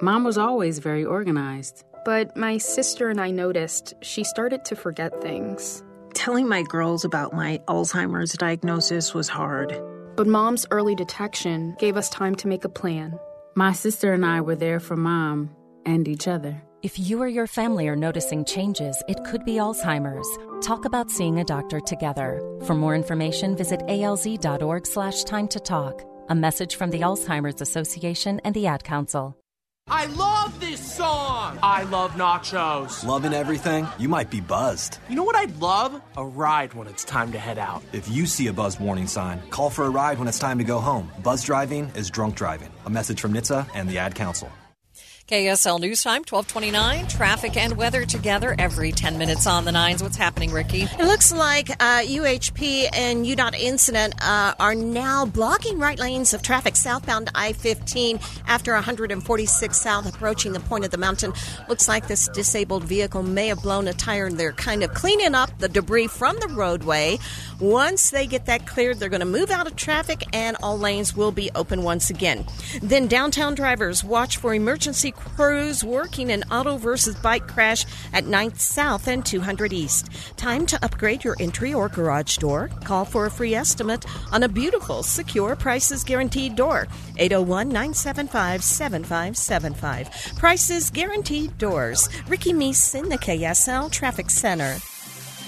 [0.00, 1.84] Mom was always very organized.
[2.04, 5.82] But my sister and I noticed she started to forget things.
[6.14, 9.78] Telling my girls about my Alzheimer's diagnosis was hard.
[10.16, 13.18] But mom's early detection gave us time to make a plan.
[13.56, 15.50] My sister and I were there for mom
[15.84, 16.62] and each other.
[16.82, 20.28] If you or your family are noticing changes, it could be Alzheimer's.
[20.64, 22.40] Talk about seeing a doctor together.
[22.64, 26.02] For more information, visit alz.org slash time to talk.
[26.28, 29.36] A message from the Alzheimer's Association and the Ad Council.
[30.04, 31.58] I love this song!
[31.62, 33.04] I love nachos.
[33.06, 33.86] Loving everything?
[33.98, 34.98] You might be buzzed.
[35.08, 36.00] You know what I'd love?
[36.16, 37.82] A ride when it's time to head out.
[37.92, 40.64] If you see a buzz warning sign, call for a ride when it's time to
[40.64, 41.10] go home.
[41.22, 42.70] Buzz driving is drunk driving.
[42.86, 44.50] A message from NHTSA and the Ad Council.
[45.26, 47.06] KSL News Time, 1229.
[47.06, 50.02] Traffic and weather together every 10 minutes on the nines.
[50.02, 50.82] What's happening, Ricky?
[50.82, 56.42] It looks like uh, UHP and UDOT incident uh, are now blocking right lanes of
[56.42, 61.32] traffic southbound I 15 after 146 south approaching the point of the mountain.
[61.70, 65.34] Looks like this disabled vehicle may have blown a tire and they're kind of cleaning
[65.34, 67.18] up the debris from the roadway.
[67.60, 71.16] Once they get that cleared, they're going to move out of traffic and all lanes
[71.16, 72.44] will be open once again.
[72.82, 78.58] Then downtown drivers watch for emergency crews working an auto versus bike crash at 9th
[78.58, 80.08] South and 200 East.
[80.36, 82.70] Time to upgrade your entry or garage door.
[82.84, 86.86] Call for a free estimate on a beautiful, secure, prices guaranteed door.
[87.16, 90.38] 801 975 7575.
[90.38, 92.08] Prices guaranteed doors.
[92.28, 94.78] Ricky Meese in the KSL Traffic Center.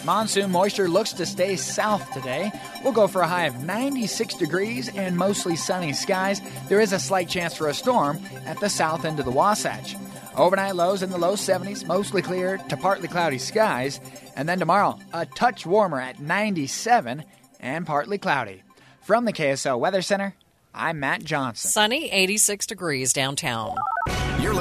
[0.06, 2.52] Monsoon moisture looks to stay south today.
[2.84, 6.40] We'll go for a high of 96 degrees and mostly sunny skies.
[6.68, 9.96] There is a slight chance for a storm at the south end of the Wasatch.
[10.36, 13.98] Overnight lows in the low 70s, mostly clear to partly cloudy skies.
[14.36, 17.24] And then tomorrow, a touch warmer at 97
[17.58, 18.62] and partly cloudy.
[19.02, 20.36] From the KSL Weather Center,
[20.72, 21.68] I'm Matt Johnson.
[21.68, 23.74] Sunny, 86 degrees downtown.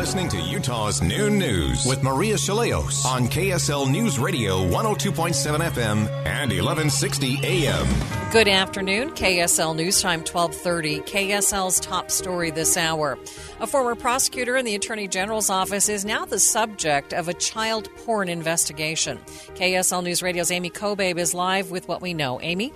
[0.05, 5.33] You're listening to Utah's Noon News with Maria Shilaos on KSL News Radio 102.7
[5.71, 8.31] FM and 1160 AM.
[8.31, 9.09] Good afternoon.
[9.13, 10.99] KSL News Time 1230.
[10.99, 13.17] KSL's top story this hour.
[13.59, 17.89] A former prosecutor in the Attorney General's office is now the subject of a child
[18.05, 19.17] porn investigation.
[19.55, 22.39] KSL News Radio's Amy Kobabe is live with what we know.
[22.41, 22.71] Amy?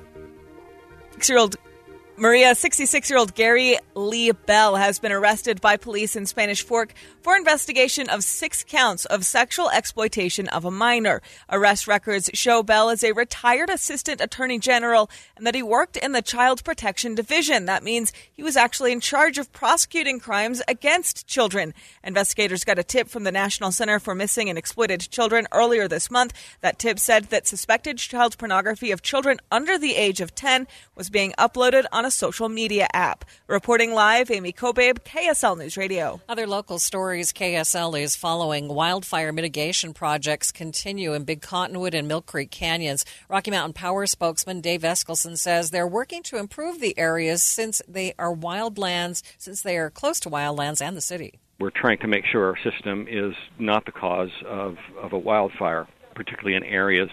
[1.11, 1.57] Six-year-old
[2.19, 6.93] Maria, 66 year old Gary Lee Bell has been arrested by police in Spanish Fork
[7.21, 11.21] for investigation of six counts of sexual exploitation of a minor.
[11.49, 16.13] Arrest records show Bell is a retired assistant attorney general and that he worked in
[16.13, 17.65] the child protection division.
[17.65, 21.73] That means he was actually in charge of prosecuting crimes against children.
[22.03, 26.09] Investigators got a tip from the National Center for Missing and Exploited Children earlier this
[26.09, 26.33] month.
[26.61, 31.09] That tip said that suspected child pornography of children under the age of 10 was
[31.09, 33.25] being uploaded on a social media app.
[33.47, 36.21] Reporting live, Amy Kobabe, KSL News Radio.
[36.29, 42.21] Other local stories KSL is following wildfire mitigation projects continue in Big Cottonwood and Mill
[42.21, 43.03] Creek Canyons.
[43.27, 48.13] Rocky Mountain Power spokesman Dave Eskelsen says they're working to improve the areas since they
[48.19, 51.39] are wildlands, since they are close to wildlands and the city.
[51.59, 55.87] We're trying to make sure our system is not the cause of, of a wildfire,
[56.13, 57.09] particularly in areas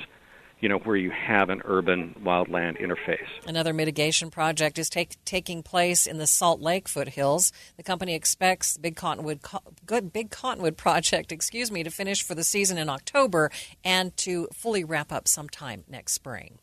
[0.61, 3.27] you know, where you have an urban wildland interface.
[3.47, 7.53] Another mitigation project is take, taking place in the Salt Lake foothills.
[7.77, 9.41] The company expects the Big Cottonwood
[9.85, 13.51] good Big Cottonwood project, excuse me, to finish for the season in October
[13.85, 16.59] and to fully wrap up sometime next spring.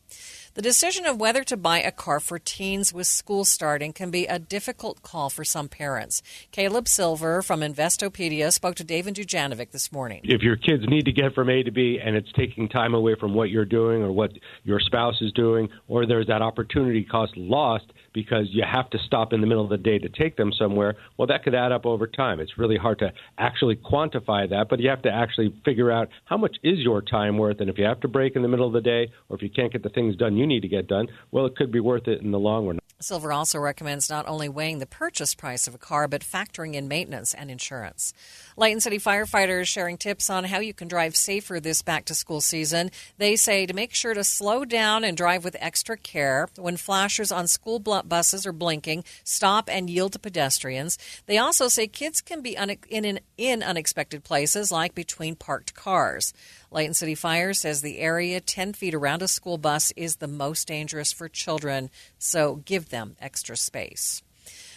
[0.54, 4.26] The decision of whether to buy a car for teens with school starting can be
[4.26, 6.22] a difficult call for some parents.
[6.52, 10.20] Caleb Silver from Investopedia spoke to David Dujanovic this morning.
[10.22, 13.16] If your kids need to get from A to B and it's taking time away
[13.18, 14.30] from what you're doing or what
[14.62, 19.34] your spouse is doing, or there's that opportunity cost lost because you have to stop
[19.34, 21.84] in the middle of the day to take them somewhere, well, that could add up
[21.84, 22.40] over time.
[22.40, 26.38] It's really hard to actually quantify that, but you have to actually figure out how
[26.38, 27.60] much is your time worth.
[27.60, 29.50] And if you have to break in the middle of the day or if you
[29.50, 32.08] can't get the things done you need to get done, well, it could be worth
[32.08, 32.78] it in the long run.
[33.04, 36.88] Silver also recommends not only weighing the purchase price of a car, but factoring in
[36.88, 38.14] maintenance and insurance.
[38.56, 42.40] Layton City firefighters sharing tips on how you can drive safer this back to school
[42.40, 42.90] season.
[43.18, 46.48] They say to make sure to slow down and drive with extra care.
[46.56, 50.98] When flashers on school buses are blinking, stop and yield to pedestrians.
[51.26, 56.32] They also say kids can be in, in unexpected places like between parked cars.
[56.74, 60.66] Layton City Fire says the area 10 feet around a school bus is the most
[60.66, 64.22] dangerous for children, so give them extra space.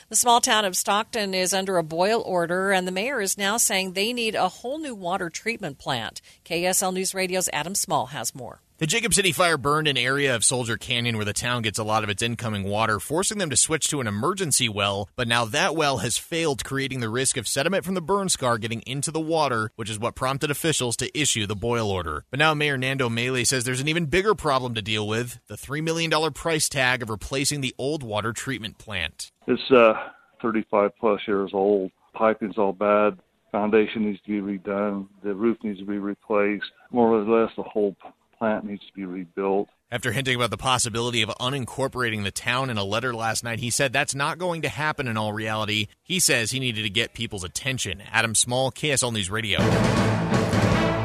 [0.09, 3.57] The small town of Stockton is under a boil order, and the mayor is now
[3.57, 6.21] saying they need a whole new water treatment plant.
[6.45, 8.61] KSL News Radio's Adam Small has more.
[8.79, 11.83] The Jacob City fire burned an area of Soldier Canyon where the town gets a
[11.83, 15.09] lot of its incoming water, forcing them to switch to an emergency well.
[15.15, 18.59] But now that well has failed, creating the risk of sediment from the burn scar
[18.59, 22.25] getting into the water, which is what prompted officials to issue the boil order.
[22.29, 25.55] But now Mayor Nando Meli says there's an even bigger problem to deal with the
[25.55, 29.31] $3 million price tag of replacing the old water treatment plant.
[29.47, 29.95] It's uh,
[30.43, 31.89] 35 plus years old.
[32.13, 33.17] Piping's all bad.
[33.51, 35.07] Foundation needs to be redone.
[35.23, 36.69] The roof needs to be replaced.
[36.91, 37.95] More or less, the whole
[38.37, 39.69] plant needs to be rebuilt.
[39.89, 43.69] After hinting about the possibility of unincorporating the town in a letter last night, he
[43.69, 45.87] said that's not going to happen in all reality.
[46.03, 48.03] He says he needed to get people's attention.
[48.11, 49.59] Adam Small, KSL News Radio.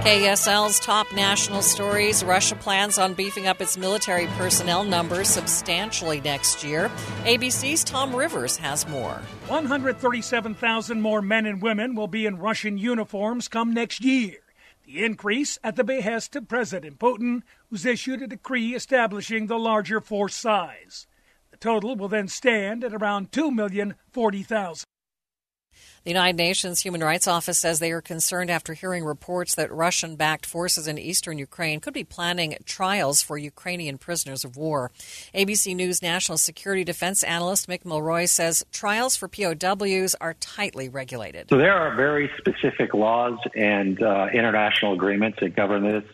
[0.02, 6.64] KSL's top national stories Russia plans on beefing up its military personnel numbers substantially next
[6.64, 6.90] year.
[7.22, 9.22] ABC's Tom Rivers has more.
[9.46, 14.41] 137,000 more men and women will be in Russian uniforms come next year.
[14.92, 20.02] The increase at the behest of President Putin, who's issued a decree establishing the larger
[20.02, 21.06] force size.
[21.50, 24.84] The total will then stand at around 2,040,000.
[26.04, 30.16] The United Nations Human Rights Office says they are concerned after hearing reports that Russian
[30.16, 34.90] backed forces in eastern Ukraine could be planning trials for Ukrainian prisoners of war.
[35.32, 41.48] ABC News national security defense analyst Mick Mulroy says trials for POWs are tightly regulated.
[41.50, 46.04] So there are very specific laws and uh, international agreements that govern this.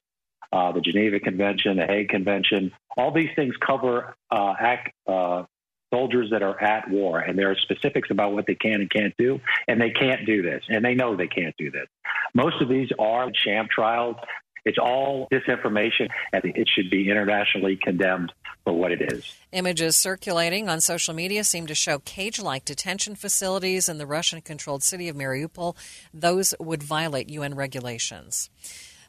[0.52, 5.44] Uh, the Geneva Convention, the Hague Convention, all these things cover uh, act, uh,
[5.92, 9.14] soldiers that are at war, and there are specifics about what they can and can't
[9.16, 11.86] do, and they can't do this, and they know they can't do this.
[12.34, 14.16] Most of these are sham trials.
[14.64, 18.32] It's all disinformation, and it should be internationally condemned
[18.64, 19.34] for what it is.
[19.52, 24.42] Images circulating on social media seem to show cage like detention facilities in the Russian
[24.42, 25.74] controlled city of Mariupol.
[26.12, 28.50] Those would violate UN regulations.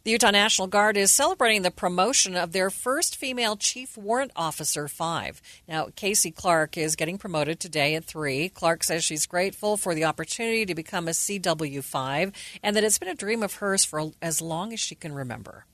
[0.05, 4.87] The Utah National Guard is celebrating the promotion of their first female Chief Warrant Officer
[4.87, 5.41] 5.
[5.67, 8.47] Now, Casey Clark is getting promoted today at 3.
[8.47, 12.31] Clark says she's grateful for the opportunity to become a CW 5
[12.63, 15.65] and that it's been a dream of hers for as long as she can remember.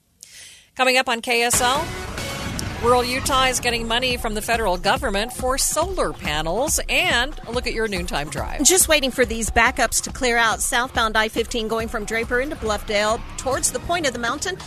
[0.75, 2.34] Coming up on KSL.
[2.83, 7.67] Rural Utah is getting money from the federal government for solar panels and a look
[7.67, 8.63] at your noontime drive.
[8.63, 12.55] Just waiting for these backups to clear out southbound I 15 going from Draper into
[12.57, 14.57] Bluffdale towards the point of the mountain.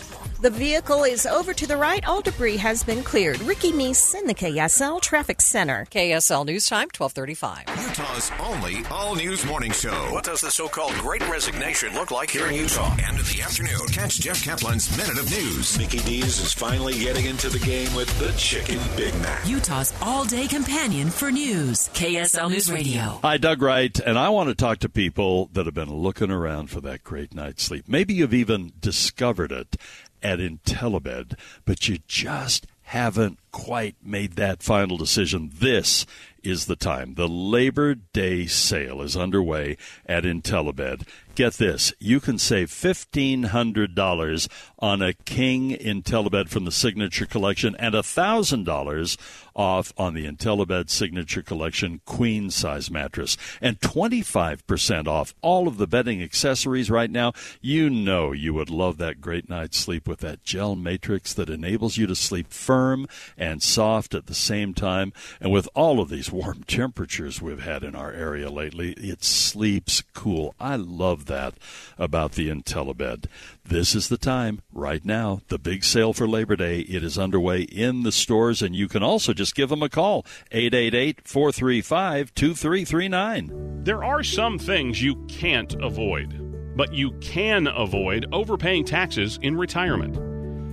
[0.41, 2.07] The vehicle is over to the right.
[2.07, 3.41] All debris has been cleared.
[3.41, 5.85] Ricky Meese in the KSL Traffic Center.
[5.91, 7.65] KSL News Time, 1235.
[7.89, 10.13] Utah's only all-news morning show.
[10.13, 12.95] What does the so-called Great Resignation look like here in Utah?
[13.05, 15.77] And in the afternoon, catch Jeff Caplan's Minute of News.
[15.77, 19.45] Mickey D's is finally getting into the game with the Chicken Big Mac.
[19.45, 21.89] Utah's all-day companion for news.
[21.95, 23.19] KSL News Radio.
[23.23, 26.71] Hi, Doug Wright, and I want to talk to people that have been looking around
[26.71, 27.87] for that great night's sleep.
[27.89, 29.75] Maybe you've even discovered it
[30.23, 35.51] at IntelliBed, but you just haven't quite made that final decision.
[35.55, 36.07] This
[36.43, 37.15] is the time.
[37.15, 41.07] The Labor Day sale is underway at IntelliBed.
[41.39, 44.49] Get this, you can save $1,500
[44.81, 49.17] on a King IntelliBed from the Signature Collection and $1,000
[49.59, 55.87] off on the IntelliBed Signature Collection queen size mattress and 25% off all of the
[55.87, 57.33] bedding accessories right now.
[57.61, 61.97] You know you would love that great night's sleep with that gel matrix that enables
[61.97, 65.13] you to sleep firm and soft at the same time.
[65.41, 70.03] And with all of these warm temperatures we've had in our area lately, it sleeps
[70.15, 70.57] cool.
[70.59, 71.55] I love that
[71.97, 73.27] about the IntelliBed.
[73.65, 75.41] This is the time right now.
[75.49, 76.81] The big sale for Labor Day.
[76.81, 80.27] It is underway in the stores, and you can also just give them a call
[80.51, 83.85] 888 435 2339.
[83.85, 90.19] There are some things you can't avoid, but you can avoid overpaying taxes in retirement.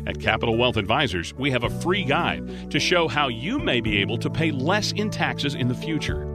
[0.07, 3.97] At Capital Wealth Advisors, we have a free guide to show how you may be
[3.97, 6.27] able to pay less in taxes in the future.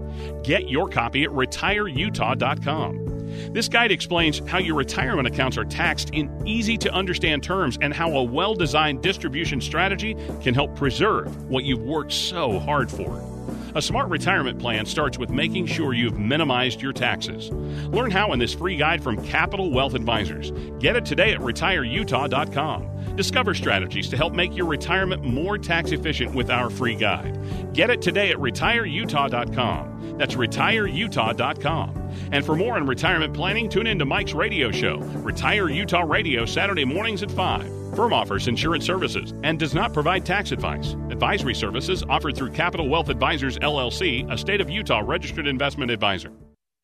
[0.43, 3.20] Get your copy at retireutah.com.
[3.53, 7.93] This guide explains how your retirement accounts are taxed in easy to understand terms and
[7.93, 13.30] how a well designed distribution strategy can help preserve what you've worked so hard for.
[13.75, 17.51] A smart retirement plan starts with making sure you've minimized your taxes.
[17.51, 20.51] Learn how in this free guide from Capital Wealth Advisors.
[20.81, 23.16] Get it today at retireutah.com.
[23.16, 27.73] Discover strategies to help make your retirement more tax efficient with our free guide.
[27.73, 30.16] Get it today at retireutah.com.
[30.18, 32.11] That's retireutah.com.
[32.33, 36.45] And for more on retirement planning, tune in to Mike's radio show, Retire Utah Radio,
[36.45, 37.95] Saturday mornings at 5.
[37.95, 40.95] firm offers insurance services and does not provide tax advice.
[41.21, 46.33] Advisory services offered through Capital Wealth Advisors LLC, a state of Utah registered investment advisor.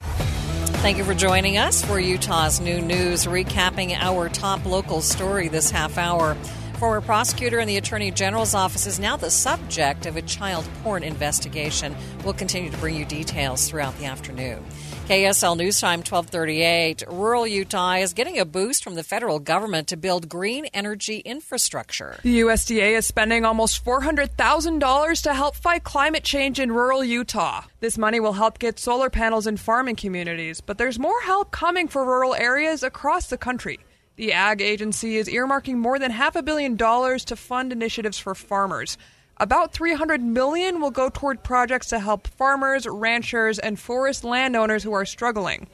[0.03, 5.71] Thank you for joining us for Utah's Noon News, recapping our top local story this
[5.71, 6.37] half hour.
[6.79, 11.03] Former prosecutor in the Attorney General's office is now the subject of a child porn
[11.03, 11.97] investigation.
[12.23, 14.63] We'll continue to bring you details throughout the afternoon.
[15.07, 17.05] KSL News Time 1238.
[17.07, 22.19] Rural Utah is getting a boost from the federal government to build green energy infrastructure.
[22.25, 27.63] The USDA is spending almost $400,000 to help fight climate change in rural Utah.
[27.79, 31.87] This money will help get solar panels in farming communities, but there's more help coming
[31.87, 33.79] for rural areas across the country.
[34.17, 38.35] The Ag Agency is earmarking more than half a billion dollars to fund initiatives for
[38.35, 38.99] farmers.
[39.39, 44.93] About 300 million will go toward projects to help farmers, ranchers, and forest landowners who
[44.93, 45.69] are struggling.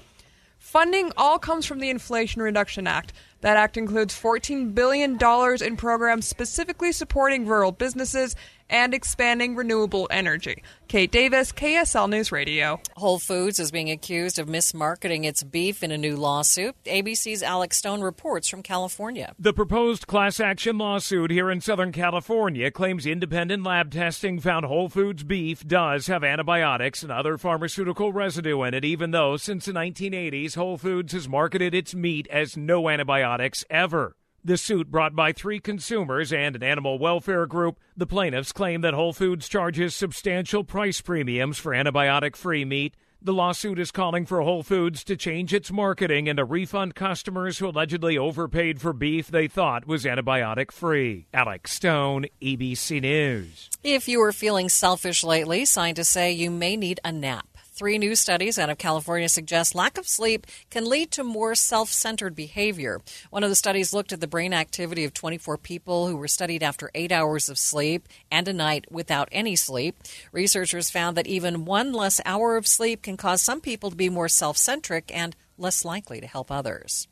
[0.59, 3.13] Funding all comes from the Inflation Reduction Act.
[3.41, 8.35] That act includes $14 billion in programs specifically supporting rural businesses
[8.71, 10.63] and expanding renewable energy.
[10.89, 12.81] Kate Davis, KSL News Radio.
[12.97, 16.75] Whole Foods is being accused of mismarketing its beef in a new lawsuit.
[16.85, 19.35] ABC's Alex Stone reports from California.
[19.39, 24.89] The proposed class action lawsuit here in Southern California claims independent lab testing found Whole
[24.89, 29.73] Foods beef does have antibiotics and other pharmaceutical residue in it, even though since the
[29.73, 34.15] 1980s, Whole Foods has marketed its meat as no antibiotics ever.
[34.45, 37.79] The suit brought by three consumers and an animal welfare group.
[37.97, 42.97] The plaintiffs claim that Whole Foods charges substantial price premiums for antibiotic free meat.
[43.25, 47.59] The lawsuit is calling for Whole Foods to change its marketing and to refund customers
[47.59, 51.29] who allegedly overpaid for beef they thought was antibiotic free.
[51.33, 53.71] Alex Stone, ABC News.
[53.85, 57.47] If you are feeling selfish lately, scientists say you may need a nap.
[57.75, 61.89] Three new studies out of California suggest lack of sleep can lead to more self
[61.89, 63.01] centered behavior.
[63.31, 66.63] One of the studies looked at the brain activity of 24 people who were studied
[66.63, 69.97] after eight hours of sleep and a night without any sleep.
[70.33, 74.11] Researchers found that even one less hour of sleep can cause some people to be
[74.11, 77.09] more self centric and less likely to help others.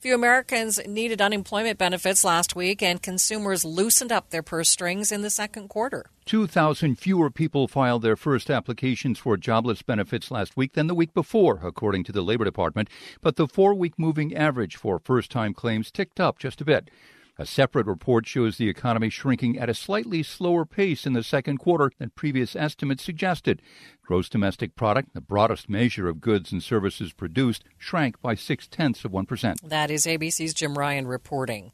[0.00, 5.22] Few Americans needed unemployment benefits last week, and consumers loosened up their purse strings in
[5.22, 6.06] the second quarter.
[6.26, 11.12] 2,000 fewer people filed their first applications for jobless benefits last week than the week
[11.14, 12.88] before, according to the Labor Department.
[13.22, 16.90] But the four week moving average for first time claims ticked up just a bit.
[17.40, 21.58] A separate report shows the economy shrinking at a slightly slower pace in the second
[21.58, 23.62] quarter than previous estimates suggested.
[24.04, 29.04] Gross domestic product, the broadest measure of goods and services produced, shrank by six tenths
[29.04, 29.60] of 1%.
[29.68, 31.70] That is ABC's Jim Ryan reporting.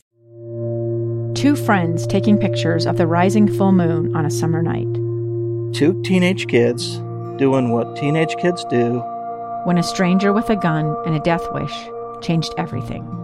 [1.34, 4.92] Two friends taking pictures of the rising full moon on a summer night.
[5.74, 6.98] Two teenage kids
[7.38, 8.98] doing what teenage kids do.
[9.64, 11.74] When a stranger with a gun and a death wish
[12.20, 13.23] changed everything.